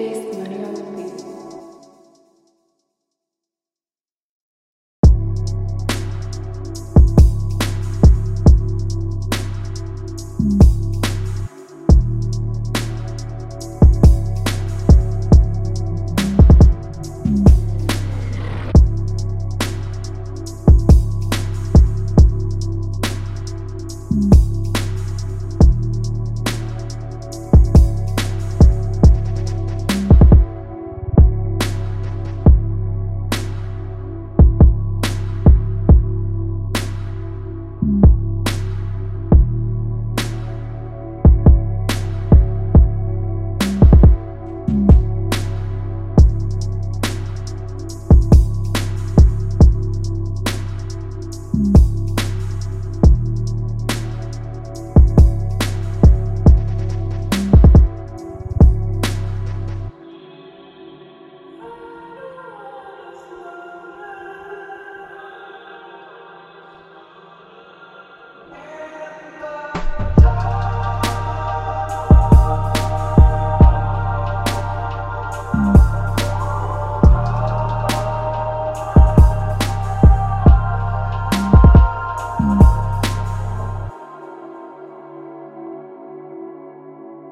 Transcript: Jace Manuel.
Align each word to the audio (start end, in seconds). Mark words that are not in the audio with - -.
Jace 0.00 0.32
Manuel. 0.38 0.79